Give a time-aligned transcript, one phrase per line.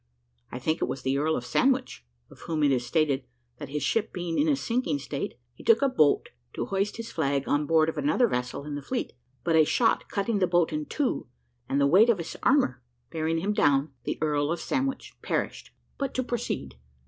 [0.51, 3.23] I think it was the Earl of Sandwich, of whom it is stated,
[3.59, 7.11] that his ship being in a sinking state, he took a boat to hoist his
[7.11, 10.73] flag on board of another vessel in the fleet, but a shot cutting the boat
[10.73, 11.27] in two,
[11.69, 15.69] and the weight of his armour bearing him down, the Earl of Sandwich perished.
[15.99, 16.77] But to proceed.